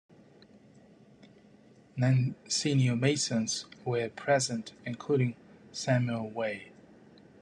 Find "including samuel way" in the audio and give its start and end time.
4.83-6.71